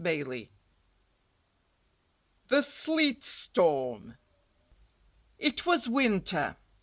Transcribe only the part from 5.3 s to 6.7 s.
It was winter.